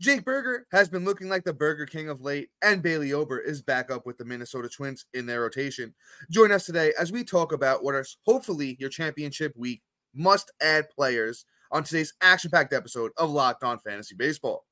[0.00, 3.62] Jake Burger has been looking like the Burger King of late, and Bailey Ober is
[3.62, 5.94] back up with the Minnesota Twins in their rotation.
[6.30, 9.82] Join us today as we talk about what are hopefully your championship week
[10.14, 14.64] must add players on today's action packed episode of Locked On Fantasy Baseball.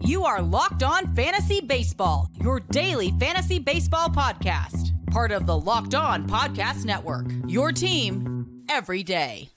[0.00, 5.94] You are Locked On Fantasy Baseball, your daily fantasy baseball podcast, part of the Locked
[5.94, 7.26] On Podcast Network.
[7.46, 9.55] Your team every day.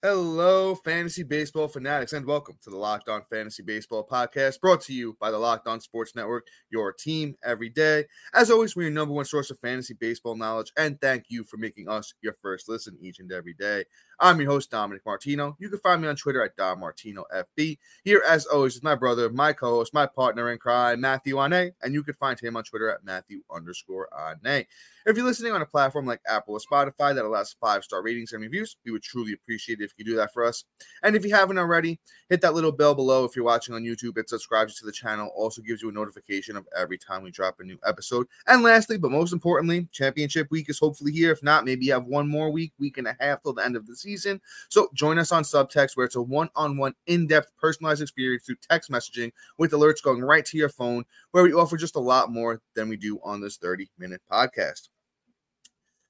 [0.00, 4.92] Hello, fantasy baseball fanatics, and welcome to the Locked On Fantasy Baseball podcast brought to
[4.92, 8.04] you by the Locked On Sports Network, your team every day.
[8.32, 11.56] As always, we're your number one source of fantasy baseball knowledge, and thank you for
[11.56, 13.86] making us your first listen each and every day.
[14.20, 15.56] I'm your host, Dominic Martino.
[15.60, 17.78] You can find me on Twitter at Dom Martino FB.
[18.02, 21.70] Here, as always, is my brother, my co host, my partner in crime, Matthew Ane,
[21.82, 24.66] and you can find him on Twitter at Matthew underscore Ane.
[25.06, 28.32] If you're listening on a platform like Apple or Spotify that allows five star ratings
[28.32, 30.64] and reviews, we would truly appreciate it if you do that for us.
[31.04, 34.18] And if you haven't already, hit that little bell below if you're watching on YouTube.
[34.18, 37.60] It subscribes to the channel, also gives you a notification of every time we drop
[37.60, 38.26] a new episode.
[38.48, 41.30] And lastly, but most importantly, championship week is hopefully here.
[41.30, 43.76] If not, maybe you have one more week, week and a half till the end
[43.76, 44.40] of the season season.
[44.68, 48.44] So join us on Subtext, where it's a one on one, in depth, personalized experience
[48.44, 52.00] through text messaging with alerts going right to your phone, where we offer just a
[52.00, 54.88] lot more than we do on this 30 minute podcast.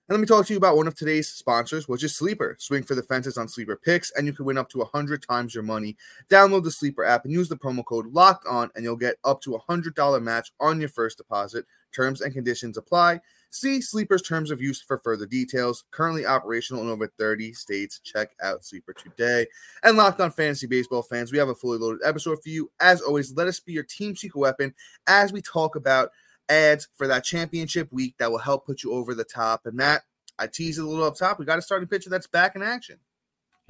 [0.09, 2.57] And let me talk to you about one of today's sponsors, which is Sleeper.
[2.59, 5.55] Swing for the fences on Sleeper picks, and you can win up to 100 times
[5.55, 5.97] your money.
[6.31, 9.43] Download the Sleeper app and use the promo code LOCKED ON, and you'll get up
[9.43, 11.67] to a $100 match on your first deposit.
[11.93, 13.21] Terms and conditions apply.
[13.51, 15.85] See Sleeper's terms of use for further details.
[15.91, 17.99] Currently operational in over 30 states.
[18.01, 19.47] Check out Sleeper today.
[19.83, 22.71] And Locked On Fantasy Baseball fans, we have a fully loaded episode for you.
[22.79, 24.75] As always, let us be your team secret weapon
[25.07, 26.11] as we talk about
[26.51, 29.65] ads for that championship week that will help put you over the top.
[29.65, 30.03] And Matt,
[30.39, 31.39] I teased it a little up top.
[31.39, 32.99] We got a starting pitcher that's back in action.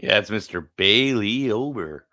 [0.02, 0.66] Yeah, it's Mr.
[0.76, 2.06] Bailey Ober.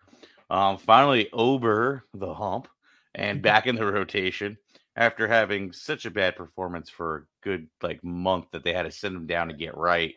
[0.50, 2.68] Um, finally, Ober the hump
[3.16, 4.57] and back in the rotation
[4.95, 8.91] after having such a bad performance for a good like month that they had to
[8.91, 10.16] send him down to get right.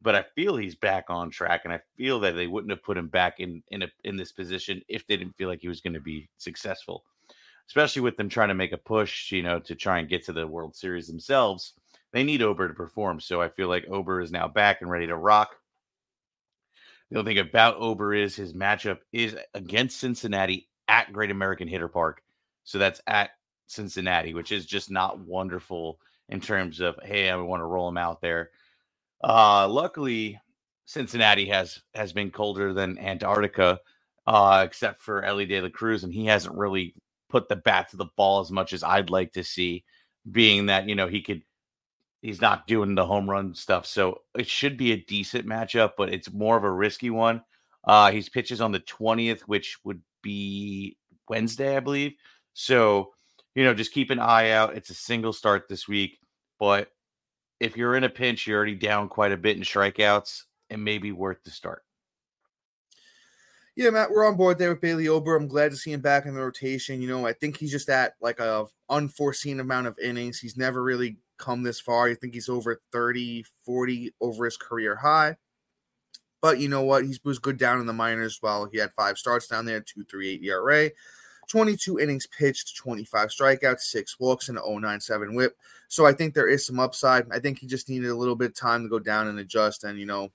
[0.00, 2.96] But I feel he's back on track, and I feel that they wouldn't have put
[2.96, 5.80] him back in in a, in this position if they didn't feel like he was
[5.80, 7.04] going to be successful.
[7.68, 10.32] Especially with them trying to make a push, you know, to try and get to
[10.32, 11.74] the World Series themselves,
[12.12, 13.20] they need Ober to perform.
[13.20, 15.54] So I feel like Ober is now back and ready to rock.
[17.10, 21.88] The only thing about Ober is his matchup is against Cincinnati at Great American Hitter
[21.88, 22.22] Park.
[22.64, 23.30] So that's at
[23.72, 27.98] Cincinnati, which is just not wonderful in terms of hey, I want to roll him
[27.98, 28.50] out there.
[29.22, 30.40] Uh, luckily,
[30.86, 33.80] Cincinnati has has been colder than Antarctica,
[34.26, 36.94] uh, except for Elly De La Cruz, and he hasn't really
[37.28, 39.84] put the bat to the ball as much as I'd like to see.
[40.30, 41.42] Being that you know he could,
[42.20, 46.12] he's not doing the home run stuff, so it should be a decent matchup, but
[46.12, 47.42] it's more of a risky one.
[47.84, 50.96] Uh, he's pitches on the twentieth, which would be
[51.28, 52.12] Wednesday, I believe.
[52.54, 53.14] So
[53.54, 54.76] you know, just keep an eye out.
[54.76, 56.18] It's a single start this week,
[56.58, 56.90] but
[57.60, 60.98] if you're in a pinch, you're already down quite a bit in strikeouts, it may
[60.98, 61.84] be worth the start.
[63.74, 65.34] Yeah, Matt, we're on board there with Bailey Ober.
[65.34, 67.00] I'm glad to see him back in the rotation.
[67.00, 70.38] You know, I think he's just at like a unforeseen amount of innings.
[70.38, 72.08] He's never really come this far.
[72.08, 75.36] I think he's over 30, 40 over his career high.
[76.42, 77.04] But you know what?
[77.04, 78.40] He was good down in the minors.
[78.42, 80.90] Well, he had five starts down there, two three eight ERA.
[81.52, 85.54] 22 innings pitched, 25 strikeouts, six walks, and an 097 whip.
[85.86, 87.26] So I think there is some upside.
[87.30, 89.84] I think he just needed a little bit of time to go down and adjust
[89.84, 90.32] and, you know,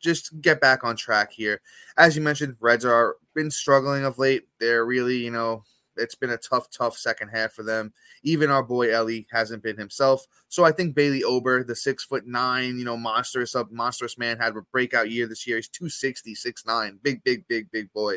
[0.00, 1.60] just get back on track here.
[1.96, 4.48] As you mentioned, Reds are been struggling of late.
[4.58, 5.62] They're really, you know,
[5.96, 7.92] it's been a tough, tough second half for them.
[8.24, 10.26] Even our boy Elly hasn't been himself.
[10.48, 14.36] So I think Bailey Ober, the six foot nine, you know, monstrous up monstrous man,
[14.38, 15.58] had a breakout year this year.
[15.58, 16.98] He's 260, 6'9.
[17.04, 18.16] Big, big, big, big boy.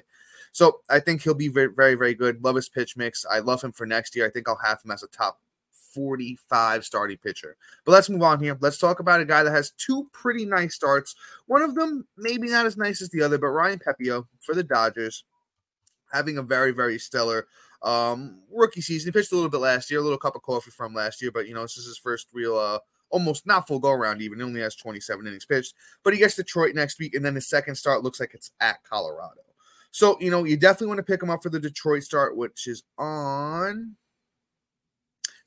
[0.51, 2.43] So I think he'll be very, very, very good.
[2.43, 3.25] Love his pitch mix.
[3.29, 4.25] I love him for next year.
[4.25, 5.39] I think I'll have him as a top
[5.93, 7.55] 45 starting pitcher.
[7.85, 8.57] But let's move on here.
[8.59, 11.15] Let's talk about a guy that has two pretty nice starts.
[11.47, 14.63] One of them, maybe not as nice as the other, but Ryan Pepiot for the
[14.63, 15.23] Dodgers,
[16.11, 17.47] having a very, very stellar
[17.81, 19.07] um, rookie season.
[19.07, 21.31] He pitched a little bit last year, a little cup of coffee from last year,
[21.31, 22.79] but you know, this is his first real uh
[23.11, 24.37] almost not full go around even.
[24.37, 25.73] He only has 27 innings pitched,
[26.03, 28.83] but he gets Detroit next week, and then his second start looks like it's at
[28.83, 29.41] Colorado.
[29.91, 32.67] So, you know, you definitely want to pick him up for the Detroit start, which
[32.67, 33.95] is on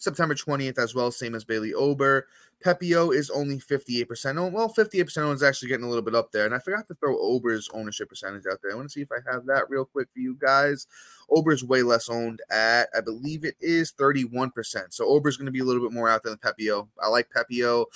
[0.02, 2.26] September 20th as well, same as Bailey Ober.
[2.64, 4.52] Pepiot is only 58% owned.
[4.52, 6.44] Well, 58% owned is actually getting a little bit up there.
[6.44, 8.72] And I forgot to throw Ober's ownership percentage out there.
[8.72, 10.88] I want to see if I have that real quick for you guys.
[11.30, 14.92] Ober's way less owned at, I believe it is 31%.
[14.92, 16.88] So Ober's going to be a little bit more out there than Pepiot.
[17.00, 17.86] I like Pepiot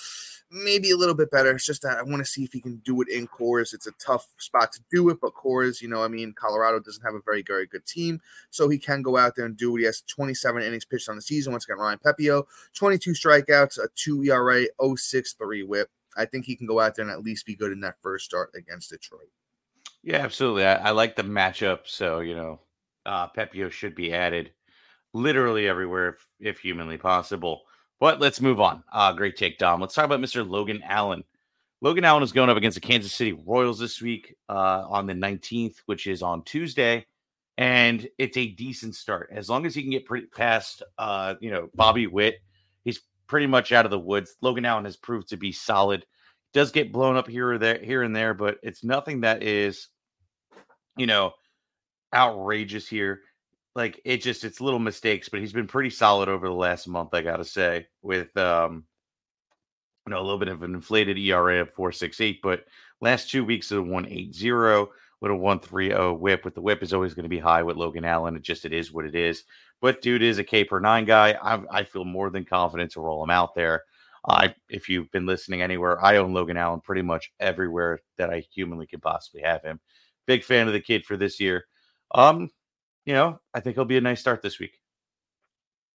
[0.49, 1.51] maybe a little bit better.
[1.51, 3.73] It's just that I want to see if he can do it in Coors.
[3.73, 7.03] It's a tough spot to do it, but Coors, you know, I mean, Colorado doesn't
[7.03, 9.79] have a very, very good team, so he can go out there and do it.
[9.79, 11.51] He has 27 innings pitched on the season.
[11.51, 14.65] Once again, Ryan Pepiot, 22 strikeouts, a 2 ERA,
[14.95, 15.89] 063 whip.
[16.17, 18.25] I think he can go out there and at least be good in that first
[18.25, 19.29] start against Detroit.
[20.03, 20.65] Yeah, absolutely.
[20.65, 21.79] I, I like the matchup.
[21.85, 22.59] So, you know,
[23.05, 24.51] uh, Pepiot should be added
[25.13, 27.63] literally everywhere if, if humanly possible.
[27.99, 28.83] But let's move on.
[28.91, 29.81] Uh, great take, Dom.
[29.81, 30.47] Let's talk about Mr.
[30.47, 31.23] Logan Allen.
[31.81, 35.13] Logan Allen is going up against the Kansas City Royals this week uh, on the
[35.13, 37.05] 19th, which is on Tuesday.
[37.57, 39.29] And it's a decent start.
[39.33, 42.35] As long as he can get pretty past, uh, you know, Bobby Witt,
[42.83, 44.35] he's pretty much out of the woods.
[44.41, 46.05] Logan Allen has proved to be solid.
[46.53, 49.87] Does get blown up here or there, here and there, but it's nothing that is,
[50.95, 51.33] you know,
[52.13, 53.21] outrageous here
[53.77, 57.13] like it just it's little mistakes, but he's been pretty solid over the last month,
[57.13, 58.83] I gotta say, with um
[60.05, 62.65] you know a little bit of an inflated ERA of 468, but
[63.01, 64.89] last two weeks of 180 with
[65.21, 66.45] a 130 whip.
[66.45, 68.35] With the whip is always going to be high with Logan Allen.
[68.35, 69.43] It just it is what it is.
[69.81, 71.37] But dude is a K per nine guy.
[71.41, 73.83] I, I feel more than confident to roll him out there.
[74.27, 78.43] I if you've been listening anywhere, I own Logan Allen pretty much everywhere that I
[78.51, 79.79] humanly could possibly have him.
[80.25, 81.65] Big fan of the kid for this year.
[82.13, 82.49] Um,
[83.05, 84.79] you know, I think he'll be a nice start this week.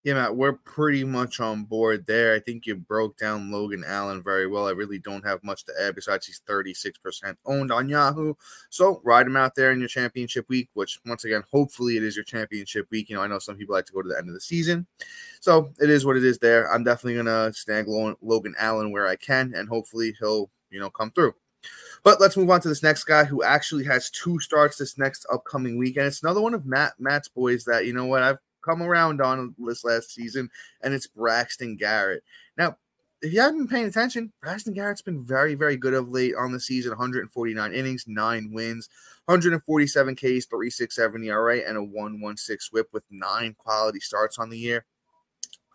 [0.04, 2.34] Yeah, Matt, we're pretty much on board there.
[2.34, 4.66] I think you broke down Logan Allen very well.
[4.66, 8.34] I really don't have much to add besides he's 36% owned on Yahoo.
[8.68, 12.16] So ride him out there in your championship week, which once again, hopefully it is
[12.16, 13.10] your championship week.
[13.10, 14.88] You know, I know some people like to go to the end of the season.
[15.40, 16.72] So it is what it is there.
[16.72, 20.90] I'm definitely going to snag Logan Allen where I can, and hopefully he'll, you know,
[20.90, 21.34] come through.
[22.02, 25.24] But let's move on to this next guy who actually has two starts this next
[25.32, 26.08] upcoming weekend.
[26.08, 29.54] It's another one of Matt Matt's boys that you know what I've come around on
[29.58, 30.50] this last season,
[30.82, 32.22] and it's Braxton Garrett.
[32.56, 32.76] Now,
[33.22, 36.52] if you haven't been paying attention, Braxton Garrett's been very, very good of late on
[36.52, 38.88] the season 149 innings, nine wins,
[39.26, 44.84] 147 Ks, 367 ERA, and a 116 whip with nine quality starts on the year.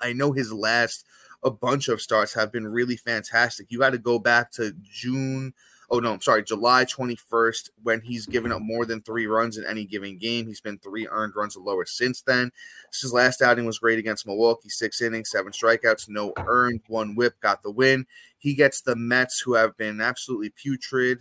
[0.02, 1.06] I know his last
[1.44, 3.68] a bunch of starts have been really fantastic.
[3.70, 5.54] You got to go back to June
[5.90, 9.66] oh no, I'm sorry, July 21st, when he's given up more than three runs in
[9.66, 10.46] any given game.
[10.46, 12.52] He's been three earned runs or lower since then.
[12.92, 17.40] His last outing was great against Milwaukee, six innings, seven strikeouts, no earned, one whip,
[17.40, 18.06] got the win.
[18.38, 21.20] He gets the Mets, who have been absolutely putrid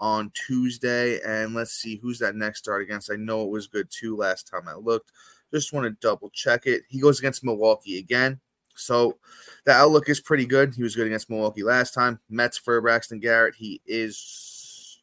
[0.00, 1.20] on Tuesday.
[1.24, 3.10] And let's see who's that next start against.
[3.10, 5.12] I know it was good too last time I looked.
[5.52, 6.82] Just want to double check it.
[6.88, 8.40] He goes against Milwaukee again.
[8.78, 9.18] So
[9.64, 10.74] the outlook is pretty good.
[10.74, 12.20] He was good against Milwaukee last time.
[12.28, 13.54] Mets for Braxton Garrett.
[13.54, 14.98] He is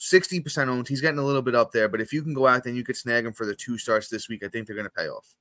[0.00, 0.88] 60% owned.
[0.88, 2.84] He's getting a little bit up there, but if you can go out then you
[2.84, 5.08] could snag him for the two starts this week, I think they're going to pay
[5.08, 5.36] off.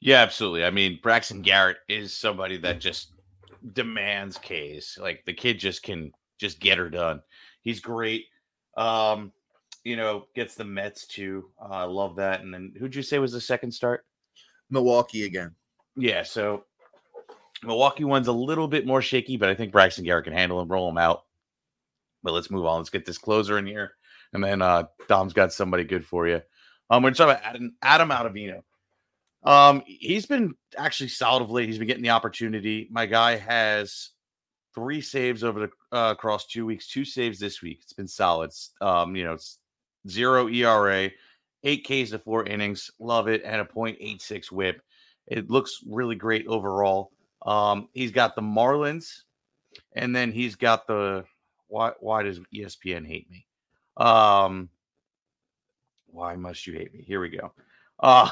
[0.00, 0.64] Yeah, absolutely.
[0.64, 3.12] I mean, Braxton Garrett is somebody that just
[3.72, 4.98] demands K's.
[5.00, 7.22] Like the kid just can just get her done.
[7.62, 8.26] He's great.
[8.76, 9.32] Um,
[9.84, 11.50] you know, gets the Mets too.
[11.60, 12.40] Uh, I love that.
[12.40, 14.04] And then who'd you say was the second start?
[14.70, 15.54] Milwaukee again.
[15.96, 16.64] Yeah, so
[17.62, 20.68] Milwaukee one's a little bit more shaky, but I think Braxton Garrett can handle him,
[20.68, 21.24] roll him out.
[22.22, 22.78] But let's move on.
[22.78, 23.92] Let's get this closer in here.
[24.32, 26.40] And then uh Dom's got somebody good for you.
[26.88, 28.62] Um, we're talking about Adam, Adam Ottavino.
[29.44, 31.68] Um, he's been actually solid of late.
[31.68, 32.88] He's been getting the opportunity.
[32.90, 34.10] My guy has
[34.74, 37.80] three saves over the uh, across two weeks, two saves this week.
[37.82, 38.50] It's been solid.
[38.80, 39.58] Um, you know, it's
[40.08, 41.10] zero ERA,
[41.64, 42.90] eight Ks to four innings.
[42.98, 44.82] Love it, and a 0.86 whip.
[45.26, 47.12] It looks really great overall.
[47.44, 49.22] Um, he's got the Marlins,
[49.94, 51.24] and then he's got the
[51.68, 53.46] why why does ESPN hate me?
[53.96, 54.68] Um
[56.06, 57.02] why must you hate me?
[57.02, 57.52] Here we go.
[57.98, 58.30] Uh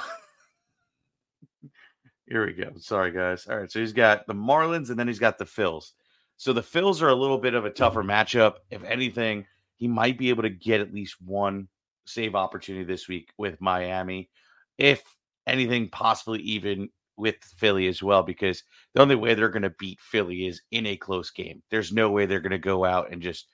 [2.27, 2.73] here we go.
[2.79, 3.47] Sorry, guys.
[3.49, 3.71] All right.
[3.71, 5.93] So he's got the Marlins and then he's got the Phils.
[6.37, 8.57] So the Phils are a little bit of a tougher matchup.
[8.71, 11.69] If anything, he might be able to get at least one
[12.05, 14.29] save opportunity this week with Miami.
[14.77, 15.03] If
[15.51, 18.63] anything possibly even with Philly as well, because
[18.95, 21.63] the only way they're going to beat Philly is in a close game.
[21.71, 23.49] There's no way they're going to go out and just,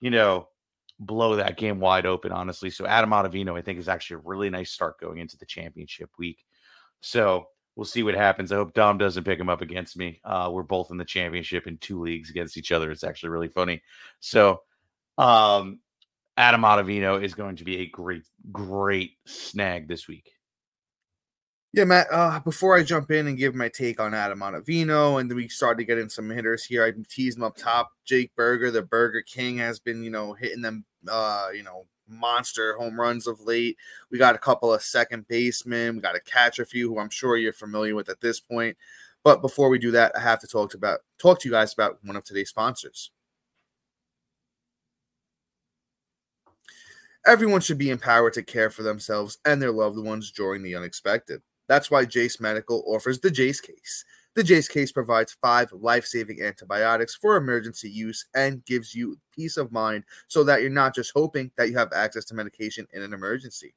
[0.00, 0.48] you know,
[0.98, 2.70] blow that game wide open, honestly.
[2.70, 6.10] So Adam Ottavino, I think, is actually a really nice start going into the championship
[6.18, 6.44] week.
[7.00, 7.46] So
[7.76, 8.50] we'll see what happens.
[8.50, 10.20] I hope Dom doesn't pick him up against me.
[10.24, 12.90] Uh, we're both in the championship in two leagues against each other.
[12.90, 13.82] It's actually really funny.
[14.20, 14.62] So
[15.18, 15.80] um,
[16.36, 20.33] Adam Ottavino is going to be a great, great snag this week.
[21.74, 22.06] Yeah, Matt.
[22.12, 25.76] Uh, before I jump in and give my take on Adam Ottavino, and we start
[25.78, 27.90] to get in some hitters here, I teased him up top.
[28.04, 32.76] Jake Burger, the Burger King, has been you know hitting them, uh, you know, monster
[32.76, 33.76] home runs of late.
[34.12, 35.96] We got a couple of second basemen.
[35.96, 38.76] We got a catcher few who I'm sure you're familiar with at this point.
[39.24, 41.74] But before we do that, I have to talk to about talk to you guys
[41.74, 43.10] about one of today's sponsors.
[47.26, 51.42] Everyone should be empowered to care for themselves and their loved ones during the unexpected.
[51.68, 54.04] That's why Jase Medical offers the Jase case.
[54.34, 59.56] The Jase case provides five life saving antibiotics for emergency use and gives you peace
[59.56, 63.02] of mind so that you're not just hoping that you have access to medication in
[63.02, 63.74] an emergency.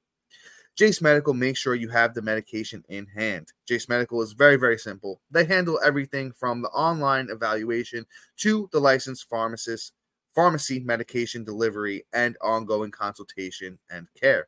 [0.75, 3.51] Jase Medical makes sure you have the medication in hand.
[3.67, 5.21] Jase Medical is very, very simple.
[5.31, 8.05] They handle everything from the online evaluation
[8.37, 9.93] to the licensed pharmacist,
[10.35, 14.47] pharmacy medication delivery, and ongoing consultation and care.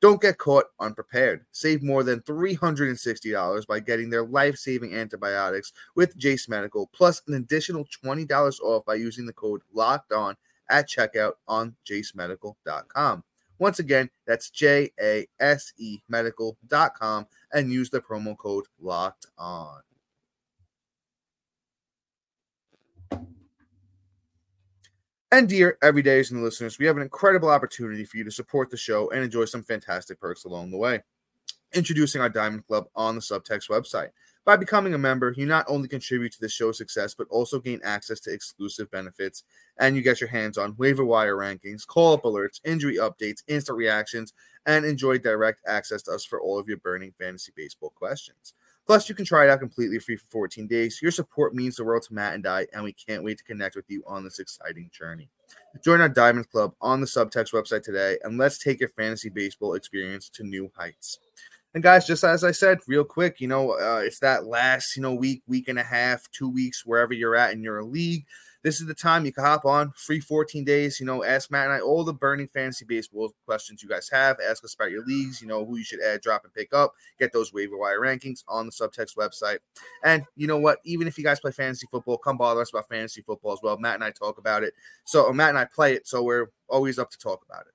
[0.00, 1.46] Don't get caught unprepared.
[1.52, 7.34] Save more than $360 by getting their life saving antibiotics with Jase Medical, plus an
[7.34, 10.36] additional $20 off by using the code LOCKED ON
[10.70, 13.24] at checkout on jasemedical.com.
[13.58, 19.80] Once again, that's J A S E medical.com and use the promo code LOCKED ON.
[25.34, 28.76] And dear everydayers and listeners, we have an incredible opportunity for you to support the
[28.76, 31.02] show and enjoy some fantastic perks along the way.
[31.72, 34.10] Introducing our Diamond Club on the Subtext website.
[34.44, 37.80] By becoming a member, you not only contribute to the show's success, but also gain
[37.82, 39.42] access to exclusive benefits,
[39.76, 43.76] and you get your hands on waiver wire rankings, call up alerts, injury updates, instant
[43.76, 44.34] reactions,
[44.66, 48.54] and enjoy direct access to us for all of your burning fantasy baseball questions.
[48.86, 51.00] Plus, you can try it out completely free for 14 days.
[51.00, 53.76] Your support means the world to Matt and I, and we can't wait to connect
[53.76, 55.28] with you on this exciting journey.
[55.82, 59.74] Join our Diamond Club on the Subtext website today, and let's take your fantasy baseball
[59.74, 61.18] experience to new heights.
[61.72, 65.02] And guys, just as I said, real quick, you know, uh, it's that last, you
[65.02, 68.24] know, week, week and a half, two weeks, wherever you're at in your league
[68.64, 70.98] this is the time you can hop on free 14 days.
[70.98, 74.38] You know, ask Matt and I all the burning fantasy baseball questions you guys have.
[74.40, 76.94] Ask us about your leagues, you know, who you should add, drop, and pick up.
[77.18, 79.58] Get those waiver wire rankings on the subtext website.
[80.02, 80.78] And you know what?
[80.84, 83.76] Even if you guys play fantasy football, come bother us about fantasy football as well.
[83.76, 84.72] Matt and I talk about it.
[85.04, 87.73] So Matt and I play it, so we're always up to talk about it.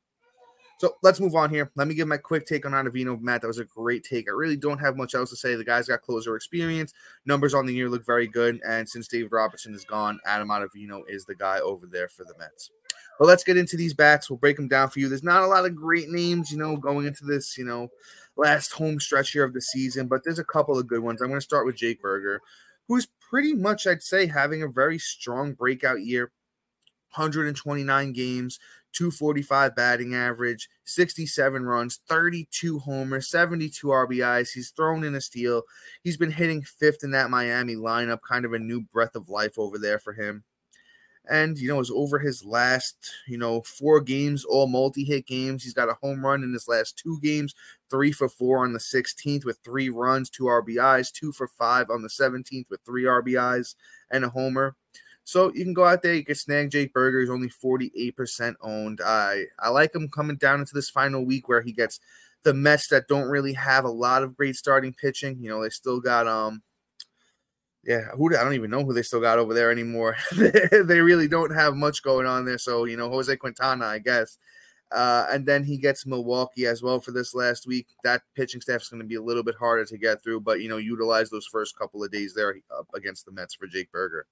[0.80, 1.70] So let's move on here.
[1.76, 3.20] Let me give my quick take on Ottavino.
[3.20, 4.30] Matt, that was a great take.
[4.30, 5.56] I really don't have much else to say.
[5.56, 6.94] The guy's got closer experience.
[7.26, 8.62] Numbers on the year look very good.
[8.66, 12.34] And since David Robertson is gone, Adam Ottavino is the guy over there for the
[12.40, 12.72] Mets.
[13.20, 14.30] But let's get into these bats.
[14.30, 15.10] We'll break them down for you.
[15.10, 17.90] There's not a lot of great names, you know, going into this, you know,
[18.38, 21.22] last home stretch here of the season, but there's a couple of good ones.
[21.22, 22.42] I'm going to start with Jake Burger,
[22.88, 26.32] who's pretty much, I'd say, having a very strong breakout year.
[27.16, 28.60] 129 games,
[29.00, 34.52] 245 batting average, 67 runs, 32 homers, 72 RBIs.
[34.52, 35.64] He's thrown in a steal.
[36.04, 39.58] He's been hitting fifth in that Miami lineup, kind of a new breath of life
[39.58, 40.44] over there for him.
[41.30, 45.64] And, you know, is over his last, you know, four games, all multi hit games.
[45.64, 47.56] He's got a home run in his last two games,
[47.90, 52.02] three for four on the 16th with three runs, two RBIs, two for five on
[52.02, 53.76] the 17th with three RBIs
[54.12, 54.76] and a homer.
[55.30, 57.20] So you can go out there, you can snag Jake Burger.
[57.20, 59.00] He's only 48% owned.
[59.06, 62.00] I I like him coming down into this final week where he gets
[62.44, 65.38] the Mets that don't really have a lot of great starting pitching.
[65.40, 66.64] You know, they still got um
[67.84, 70.18] yeah, who I don't even know who they still got over there anymore.
[70.36, 72.58] they really don't have much going on there.
[72.58, 74.38] So, you know, Jose Quintana, I guess.
[74.92, 77.88] Uh, and then he gets Milwaukee as well for this last week.
[78.04, 80.62] That pitching staff is going to be a little bit harder to get through, but
[80.62, 82.56] you know, utilize those first couple of days there
[82.96, 84.26] against the Mets for Jake Burger.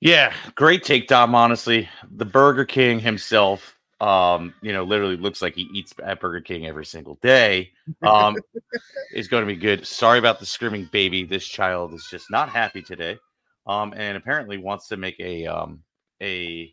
[0.00, 1.34] Yeah, great take, Dom.
[1.34, 6.40] Honestly, the Burger King himself, um, you know, literally looks like he eats at Burger
[6.40, 7.72] King every single day.
[8.02, 8.36] Um,
[9.12, 9.86] is going to be good.
[9.86, 11.24] Sorry about the screaming baby.
[11.24, 13.18] This child is just not happy today,
[13.66, 15.82] um, and apparently wants to make a um
[16.22, 16.72] a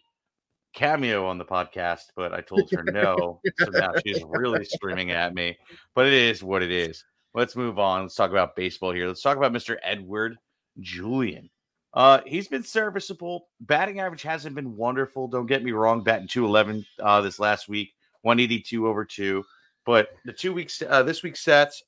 [0.76, 3.42] cameo on the podcast, but I told her no.
[3.60, 5.58] so now she's really screaming at me.
[5.96, 7.04] But it is what it is.
[7.34, 8.04] Let's move on.
[8.04, 9.08] Let's talk about baseball here.
[9.08, 9.78] Let's talk about Mr.
[9.82, 10.38] Edouard
[10.80, 11.50] Julien.
[11.96, 13.48] Uh, he's been serviceable.
[13.62, 15.28] Batting average hasn't been wonderful.
[15.28, 16.04] Don't get me wrong.
[16.04, 19.44] Batting 211 uh, this last week, 182 over two.
[19.86, 21.82] But the two weeks, uh, this week's stats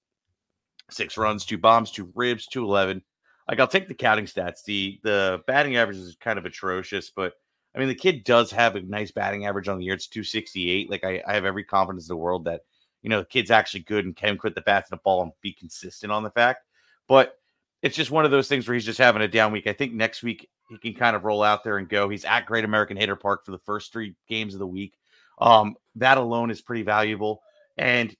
[0.89, 3.03] six runs, two bombs, two ribs, 211.
[3.49, 4.63] Like, I'll take the counting stats.
[4.63, 7.33] The the batting average is kind of atrocious, but
[7.75, 9.93] I mean, the kid does have a nice batting average on the year.
[9.93, 10.89] It's 268.
[10.89, 12.61] Like, I, I have every confidence in the world that,
[13.03, 15.31] you know, the kid's actually good and can quit the bat to the ball and
[15.41, 16.65] be consistent on the fact.
[17.07, 17.36] But
[17.81, 19.67] it's just one of those things where he's just having a down week.
[19.67, 22.09] I think next week he can kind of roll out there and go.
[22.09, 24.93] He's at Great American Hitter Park for the first three games of the week.
[25.39, 27.41] Um, that alone is pretty valuable.
[27.77, 28.15] And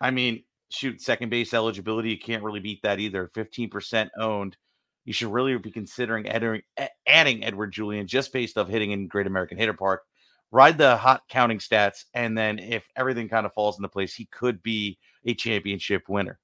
[0.00, 2.10] I mean, shoot second base eligibility.
[2.10, 3.30] You can't really beat that either.
[3.34, 4.56] 15% owned.
[5.04, 6.60] You should really be considering adding,
[7.06, 10.02] adding Edouard Julien just based off hitting in Great American Hitter Park.
[10.50, 14.26] Ride the hot counting stats, and then if everything kind of falls into place, he
[14.26, 16.38] could be a championship winner.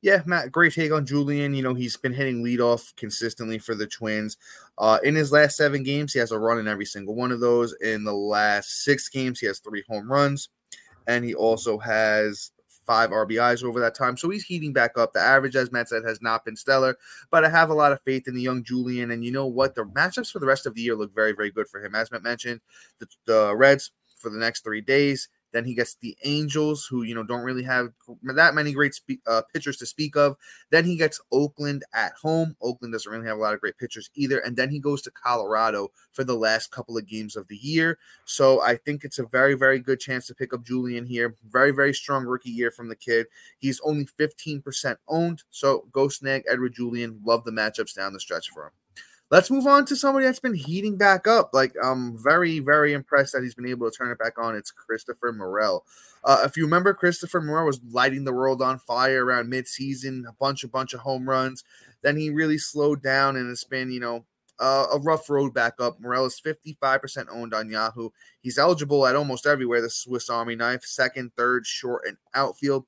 [0.00, 1.54] Yeah, Matt, great take on Julien.
[1.54, 4.36] You know, he's been hitting leadoff consistently for the Twins.
[4.78, 7.40] Uh, in his last seven games, he has a run in every single one of
[7.40, 7.74] those.
[7.80, 10.50] In the last six games, he has three home runs,
[11.08, 12.52] and he also has
[12.88, 14.16] five RBIs over that time.
[14.16, 15.12] So he's heating back up.
[15.12, 16.96] The average, as Matt said, has not been stellar,
[17.30, 19.10] but I have a lot of faith in the young Julien.
[19.10, 19.74] And you know what?
[19.74, 21.94] The matchups for the rest of the year look very, very good for him.
[21.94, 22.60] As Matt mentioned,
[22.98, 25.28] the, the Reds for the next three days.
[25.52, 27.88] Then he gets the Angels, who you know don't really have
[28.22, 30.36] that many great spe- uh, pitchers to speak of.
[30.70, 32.56] Then he gets Oakland at home.
[32.60, 34.38] Oakland doesn't really have a lot of great pitchers either.
[34.38, 37.98] And then he goes to Colorado for the last couple of games of the year.
[38.24, 41.36] So I think it's a very, very good chance to pick up Julien here.
[41.48, 43.26] Very, very strong rookie year from the kid.
[43.58, 45.42] He's only 15% owned.
[45.50, 47.20] So go snag Edouard Julien.
[47.24, 48.72] Love the matchups down the stretch for him.
[49.30, 51.50] Let's move on to somebody that's been heating back up.
[51.52, 54.56] Like I'm very, very impressed that he's been able to turn it back on.
[54.56, 55.84] It's Christopher Morel.
[56.24, 60.32] Uh, if you remember, Christopher Morel was lighting the world on fire around midseason, a
[60.32, 61.62] bunch, a bunch of home runs.
[62.02, 64.24] Then he really slowed down, and it's been, you know,
[64.60, 66.00] uh, a rough road back up.
[66.00, 68.10] Morel is 55% owned on Yahoo.
[68.40, 69.80] He's eligible at almost everywhere.
[69.80, 72.86] The Swiss Army knife, second, third, short, and outfield.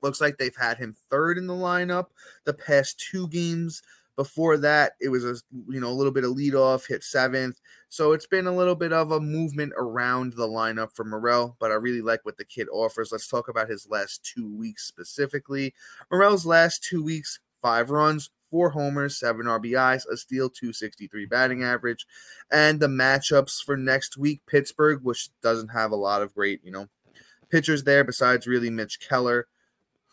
[0.00, 2.06] Looks like they've had him third in the lineup
[2.44, 3.82] the past two games.
[4.16, 5.36] Before that, it was a
[5.68, 7.60] you know a little bit of lead off, hit seventh.
[7.88, 11.70] So it's been a little bit of a movement around the lineup for Morel, but
[11.70, 13.10] I really like what the kid offers.
[13.10, 15.74] Let's talk about his last two weeks specifically.
[16.10, 22.06] Morel's last two weeks, five runs, four homers, seven RBIs, a steal, 263 batting average.
[22.52, 26.70] And the matchups for next week, Pittsburgh, which doesn't have a lot of great, you
[26.70, 26.86] know,
[27.50, 29.48] pitchers there besides really Mitch Keller.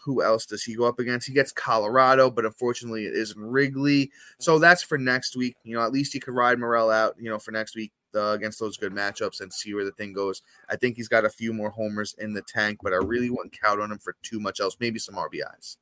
[0.10, 1.28] Who else does he go up against?
[1.28, 4.10] He gets Colorado, but unfortunately it isn't Wrigley.
[4.40, 5.56] So that's for next week.
[5.64, 8.32] You know, at least he could ride Morel out, you know, for next week uh,
[8.32, 10.42] against those good matchups and see where the thing goes.
[10.68, 13.56] I think he's got a few more homers in the tank, but I really wouldn't
[13.62, 14.76] count on him for too much else.
[14.80, 15.78] Maybe some RBIs.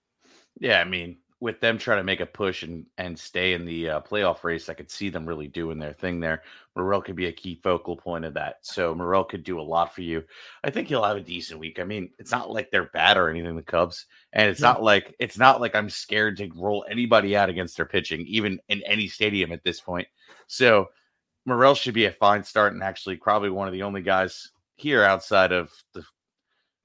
[0.59, 3.89] Yeah, I mean, with them trying to make a push and and stay in the
[3.89, 6.41] uh, playoff race, I could see them really doing their thing there.
[6.75, 8.57] Morel could be a key focal point of that.
[8.61, 10.23] So Morel could do a lot for you.
[10.63, 11.79] I think he'll have a decent week.
[11.79, 14.67] I mean, it's not like they're bad or anything, the Cubs, and it's yeah.
[14.73, 18.59] not like it's not like I'm scared to roll anybody out against their pitching, even
[18.69, 20.07] in any stadium at this point.
[20.47, 20.87] So
[21.45, 25.03] Morel should be a fine start and actually probably one of the only guys here
[25.03, 26.03] outside of the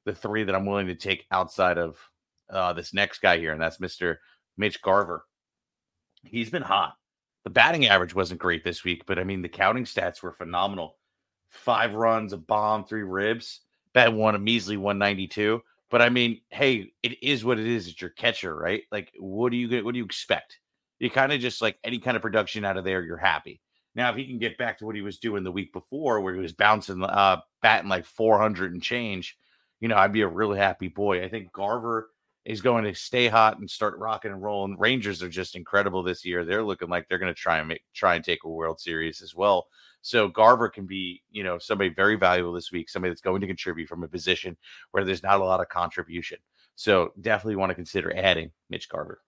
[0.04, 1.96] the three that I'm willing to take outside of
[2.50, 4.20] uh, this next guy here, and that's Mister
[4.56, 5.24] Mitch Garver.
[6.24, 6.94] He's been hot.
[7.44, 10.96] The batting average wasn't great this week, but I mean, the counting stats were phenomenal.
[11.50, 13.60] Five runs, a bomb, three ribs.
[13.92, 15.60] Bat one, a measly 192.
[15.90, 17.88] But I mean, hey, it is what it is.
[17.88, 18.82] It's your catcher, right?
[18.90, 20.58] Like, what do you get what do you expect?
[20.98, 23.60] You kind of just like any kind of production out of there, you're happy.
[23.94, 26.34] Now, if he can get back to what he was doing the week before, where
[26.34, 29.36] he was bouncing, uh, batting like 400 and change,
[29.80, 31.22] you know, I'd be a really happy boy.
[31.22, 32.08] I think Garver
[32.44, 34.76] is going to stay hot and start rocking and rolling.
[34.78, 36.44] Rangers are just incredible this year.
[36.44, 39.22] They're looking like they're going to try and make try and take a World Series
[39.22, 39.66] as well.
[40.02, 43.46] So Garver can be, you know, somebody very valuable this week, somebody that's going to
[43.46, 44.56] contribute from a position
[44.90, 46.38] where there's not a lot of contribution.
[46.74, 49.20] So definitely want to consider adding Mitch Garver.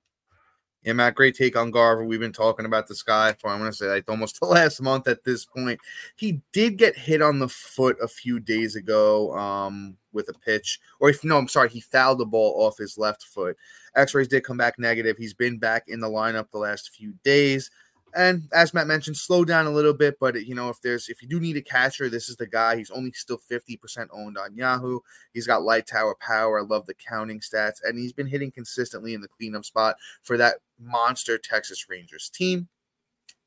[0.84, 2.04] Yeah, Matt, great take on Garver.
[2.04, 5.08] We've been talking about this guy for I'm to say like almost the last month
[5.08, 5.80] at this point.
[6.16, 10.78] He did get hit on the foot a few days ago um, with a pitch,
[11.00, 13.56] or if no, I'm sorry, he fouled the ball off his left foot.
[13.96, 15.16] X-rays did come back negative.
[15.16, 17.70] He's been back in the lineup the last few days.
[18.14, 20.18] And as Matt mentioned, slow down a little bit.
[20.20, 22.76] But you know, if there's if you do need a catcher, this is the guy.
[22.76, 25.00] He's only still 50% owned on Yahoo.
[25.32, 26.60] He's got light tower power.
[26.60, 30.36] I love the counting stats, and he's been hitting consistently in the cleanup spot for
[30.36, 32.68] that monster Texas Rangers team.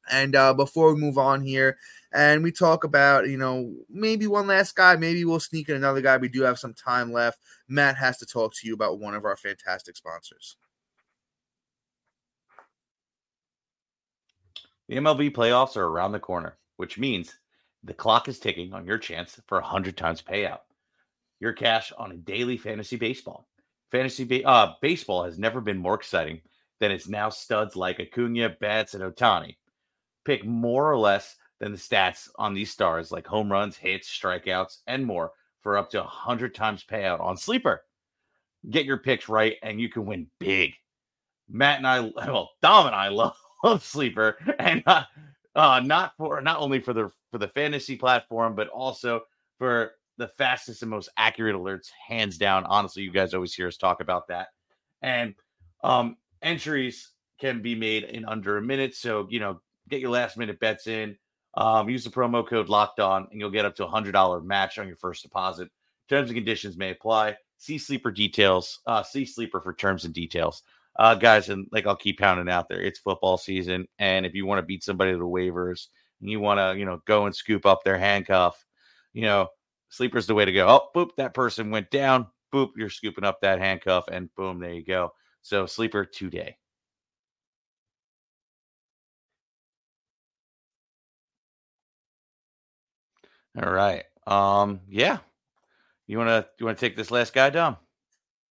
[0.09, 1.77] And uh, before we move on here,
[2.13, 6.01] and we talk about, you know, maybe one last guy, maybe we'll sneak in another
[6.01, 6.15] guy.
[6.17, 7.39] We do have some time left.
[7.67, 10.55] Matt has to talk to you about one of our fantastic sponsors.
[14.87, 17.37] The MLB playoffs are around the corner, which means
[17.83, 20.59] the clock is ticking on your chance for a 100 times payout.
[21.39, 23.47] Your cash on a daily fantasy baseball.
[23.91, 26.41] Fantasy ba- uh, baseball has never been more exciting
[26.79, 29.57] than it's now studs like Acuna, Betts, and Ohtani.
[30.25, 34.79] Pick more or less than the stats on these stars like home runs, hits, strikeouts,
[34.87, 37.83] and more for up to a 100 times payout on Sleeper.
[38.69, 40.73] Get your picks right and you can win big.
[41.49, 45.03] Matt and I, well, Dom and I love love Sleeper, and uh,
[45.55, 49.21] uh, not for not only for the for the fantasy platform, but also
[49.57, 52.65] for the fastest and most accurate alerts, hands down.
[52.65, 54.47] Honestly, you guys always hear us talk about that.
[55.01, 55.35] And
[55.83, 58.95] um, entries can be made in under a minute.
[58.95, 61.17] So, you know, get your last minute bets in.
[61.53, 64.41] Um, use the promo code locked on and you'll get up to a hundred dollar
[64.41, 65.69] match on your first deposit.
[66.09, 67.35] Terms and conditions may apply.
[67.57, 68.79] See sleeper details.
[68.85, 70.63] Uh, see sleeper for terms and details.
[70.97, 72.81] Uh, guys, and like I'll keep pounding out there.
[72.81, 75.87] It's football season, and if you want to beat somebody to the waivers,
[76.21, 78.65] and you want to, you know, go and scoop up their handcuff,
[79.13, 79.47] you know,
[79.89, 80.67] sleeper's the way to go.
[80.67, 82.27] Oh, boop, that person went down.
[82.53, 85.11] Boop, you're scooping up that handcuff, and boom, there you go.
[85.43, 86.57] So sleeper today.
[93.61, 94.03] All right.
[94.27, 95.19] Um, yeah.
[96.07, 97.77] You wanna you wanna take this last guy, Dom?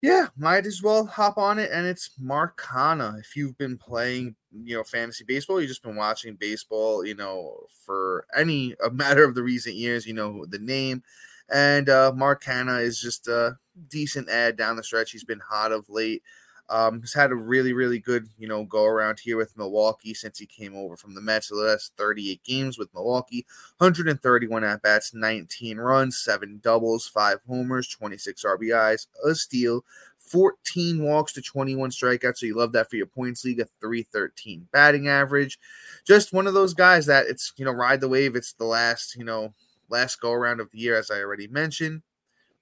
[0.02, 1.70] Yeah, might as well hop on it.
[1.72, 3.18] And it's Mark Canha.
[3.18, 7.66] If you've been playing, you know, fantasy baseball, you've just been watching baseball, you know,
[7.84, 11.02] for any a matter of the recent years, you know, the name.
[11.50, 13.58] And uh Mark Canha is just a
[13.88, 15.10] decent ad down the stretch.
[15.10, 16.22] He's been hot of late.
[16.70, 20.38] Um, he's had a really, really good, you know, go around here with Milwaukee since
[20.38, 21.48] he came over from the Mets.
[21.48, 23.46] The last 38 games with Milwaukee,
[23.78, 29.84] 131 at bats, 19 runs, seven doubles, five homers, 26 RBIs, a steal,
[30.18, 32.38] 14 walks to 21 strikeouts.
[32.38, 35.58] So you love that for your points league, a 313 batting average.
[36.06, 38.36] Just one of those guys that it's, you know, ride the wave.
[38.36, 39.54] It's the last, you know,
[39.88, 42.02] last go around of the year, as I already mentioned.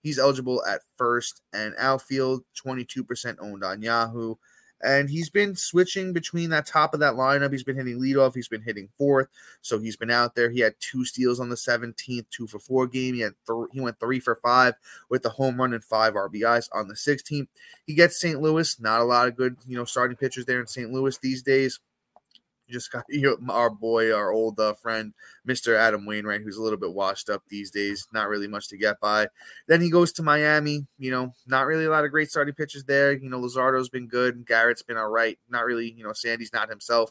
[0.07, 4.37] He's eligible at first and outfield, 22% owned on Yahoo.
[4.81, 7.51] And he's been switching between that top of that lineup.
[7.51, 8.33] He's been hitting leadoff.
[8.33, 9.27] He's been hitting fourth.
[9.63, 10.49] So he's been out there.
[10.49, 13.15] He had two steals on the 17th, two for four game.
[13.15, 14.75] He had th- he went three for five
[15.11, 17.49] with the home run and five RBIs on the 16th.
[17.85, 18.41] He gets St.
[18.41, 18.79] Louis.
[18.79, 20.93] Not a lot of good, you know, starting pitchers there in St.
[20.93, 21.81] Louis these days
[22.73, 25.13] just got you know, our boy, our old uh, friend,
[25.47, 25.77] Mr.
[25.77, 29.01] Adam Wainwright, who's a little bit washed up these days, not really much to get
[29.01, 29.29] by.
[29.67, 32.85] Then he goes to Miami, you know, not really a lot of great starting pitchers
[32.85, 33.13] there.
[33.13, 35.39] You know, Luzardo's been good, Garrett's been all right.
[35.49, 37.11] Not really, you know, Sandy's not himself.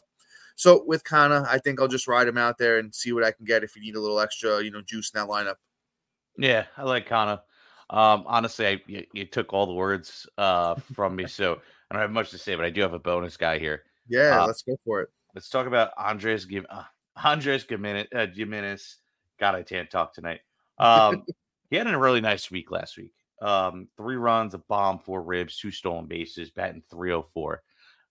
[0.56, 3.30] So with Canha, I think I'll just ride him out there and see what I
[3.30, 5.56] can get if you need a little extra, you know, juice in that lineup.
[6.38, 7.40] Yeah, I like Canha.
[7.90, 12.02] Um, honestly, I, you, you, took all the words uh, from me, so I don't
[12.02, 13.82] have much to say, but I do have a bonus guy here.
[14.08, 15.08] Yeah, uh, let's go for it.
[15.36, 16.84] Let's talk about Andres uh,
[17.22, 18.26] Andres Gimenez, uh.
[19.38, 20.40] God, I can't talk tonight.
[20.78, 21.24] Um,
[21.68, 23.12] he had a really nice week last week.
[23.42, 27.62] Um, three runs, a bomb, four ribs, two stolen bases, batting 304.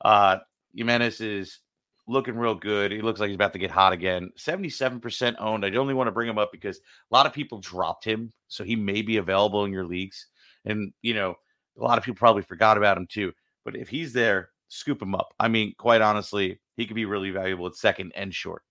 [0.02, 0.38] Uh,
[0.76, 1.62] Gimenez is
[2.08, 2.92] looking real good.
[2.92, 4.30] He looks like he's about to get hot again.
[4.38, 5.66] 77% owned.
[5.66, 8.64] I only want to bring him up because a lot of people dropped him, so
[8.64, 10.28] he may be available in your leagues.
[10.64, 11.34] And, you know,
[11.80, 13.34] a lot of people probably forgot about him too.
[13.64, 15.34] But if he's there, scoop him up.
[15.40, 18.64] I mean, quite honestly, he could be really valuable at second and short.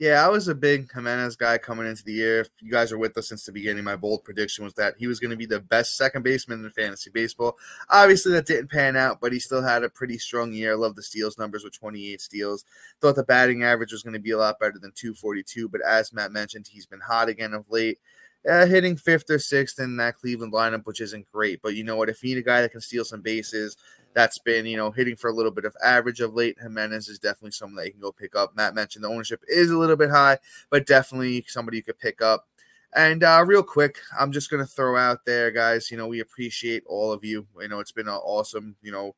[0.00, 2.40] Yeah, I was a big Gimenez guy coming into the year.
[2.40, 5.06] If you guys are with us since the beginning, my bold prediction was that he
[5.06, 7.58] was going to be the best second baseman in fantasy baseball.
[7.90, 10.72] Obviously, that didn't pan out, but he still had a pretty strong year.
[10.72, 12.64] I love the steals numbers with 28 steals.
[13.02, 16.14] Thought the batting average was going to be a lot better than 242, but as
[16.14, 17.98] Matt mentioned, he's been hot again of late.
[18.48, 21.60] Uh, hitting fifth or sixth in that Cleveland lineup, which isn't great.
[21.60, 22.08] But you know what?
[22.08, 23.76] If you need a guy that can steal some bases,
[24.14, 26.58] that's been, you know, hitting for a little bit of average of late.
[26.60, 28.56] Gimenez is definitely someone that you can go pick up.
[28.56, 30.38] Matt mentioned the ownership is a little bit high,
[30.70, 32.46] but definitely somebody you could pick up.
[32.92, 35.90] And uh, real quick, I'm just to throw out there, guys.
[35.90, 37.46] You know, we appreciate all of you.
[37.60, 39.14] You know, it's been an awesome, you know,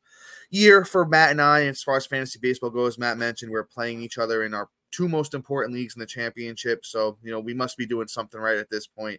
[0.51, 2.99] year for Matt and I as far as fantasy baseball goes.
[2.99, 6.85] Matt mentioned we're playing each other in our two most important leagues in the championship.
[6.85, 9.19] So, you know, we must be doing something right at this point.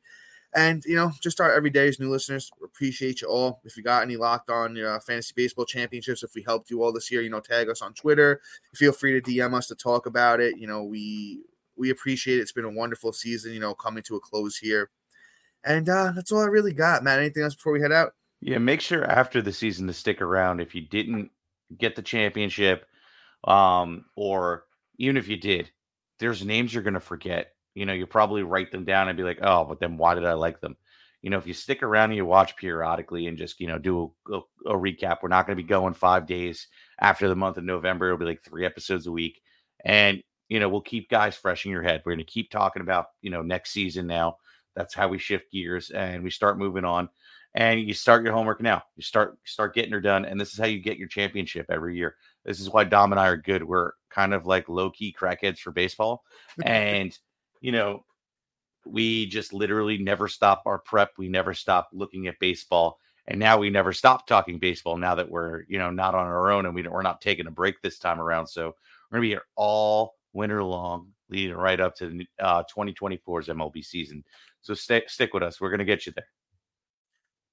[0.56, 3.62] And you know, just our everyday's new listeners, appreciate you all.
[3.64, 6.94] If you got any locked on uh, fantasy baseball championships, if we helped you all
[6.94, 8.40] this year, you know, tag us on Twitter.
[8.76, 10.58] Feel free to DM us to talk about it.
[10.58, 11.42] You know, we
[11.76, 12.42] we appreciate it.
[12.42, 13.54] It's been a wonderful season.
[13.54, 14.92] You know, coming to a close here,
[15.64, 17.04] and uh, that's all I really got.
[17.04, 18.14] Matt, anything else before we head out?
[18.42, 20.60] Yeah, make sure after the season to stick around.
[20.60, 21.32] If you didn't
[21.78, 22.86] get the championship,
[23.46, 24.66] um, or
[24.98, 25.72] even if you did,
[26.20, 29.24] there's names you're going to forget you know, you probably write them down and be
[29.24, 30.76] like, oh, but then why did I like them?
[31.22, 34.12] You know, if you stick around and you watch periodically and just, you know, do
[34.30, 36.68] a, a, a recap, we're not going to be going five days
[37.00, 38.08] after the month of November.
[38.08, 39.42] It'll be like three episodes a week.
[39.86, 42.02] And, you know, we'll keep guys fresh in your head.
[42.06, 44.38] We're going to keep talking about, you know, next season now.
[44.76, 47.10] That's how we shift gears and we start moving on.
[47.56, 48.82] And you start your homework now.
[48.96, 50.26] You start start getting her done.
[50.26, 52.16] And this is how you get your championship every year.
[52.44, 53.64] This is why Dom and I are good.
[53.64, 56.24] We're kind of like low key crackheads for baseball.
[56.66, 57.18] And
[57.64, 58.04] you know,
[58.86, 61.12] we just literally never stop our prep.
[61.18, 63.00] We never stop looking at baseball.
[63.26, 66.52] And now we never stop talking baseball now that we're, you know, not on our
[66.52, 68.48] own and we we're not taking a break this time around.
[68.48, 71.08] So we're going to be here all winter long.
[71.30, 74.26] leading right up to uh, 2024's MLB season.
[74.60, 75.62] So stay, stick with us.
[75.62, 76.28] We're going to get you there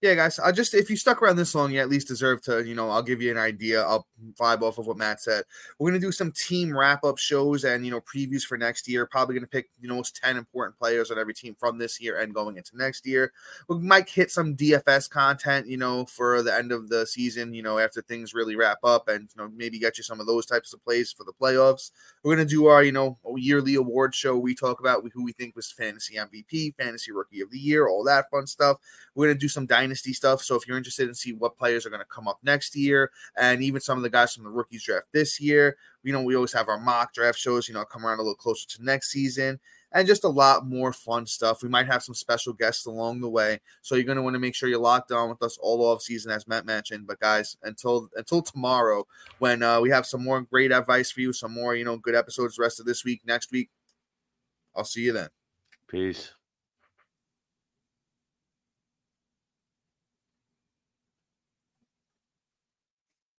[0.03, 2.65] yeah, guys, I just if you stuck around this long, you at least deserve to,
[2.65, 3.83] you know, I'll give you an idea.
[3.83, 4.07] I'll
[4.39, 5.45] vibe off of what Matt said.
[5.79, 9.05] We're gonna do some team wrap up shows and you know previews for next year.
[9.05, 12.19] Probably gonna pick you know most ten important players on every team from this year
[12.19, 13.33] and going into next year.
[13.69, 17.53] We might hit some DFS content, you know, for the end of the season.
[17.53, 20.27] You know, after things really wrap up, and you know maybe get you some of
[20.27, 21.91] those types of plays for the playoffs.
[22.25, 24.39] We're gonna do our you know yearly award show.
[24.39, 28.03] We talk about who we think was fantasy MVP, fantasy rookie of the year, all
[28.05, 28.79] that fun stuff.
[29.15, 30.43] We're gonna do some dynasty stuff.
[30.43, 33.11] So if you're interested in see what players are going to come up next year,
[33.37, 36.37] and even some of the guys from the rookies draft this year, you know, we
[36.37, 37.69] always have our mock draft shows.
[37.69, 39.59] You know, come around a little closer to next season.
[39.93, 41.65] And just a lot more fun stuff.
[41.65, 44.39] We might have some special guests along the way, so you're going to want to
[44.39, 47.09] make sure you're locked on with us all off season, as Matt mentioned.
[47.09, 49.05] But guys, until until tomorrow,
[49.41, 52.15] when uh, we have some more great advice for you, some more you know good
[52.15, 53.69] episodes rest of this week, next week.
[54.77, 55.29] I'll see you then.
[55.89, 56.35] Peace.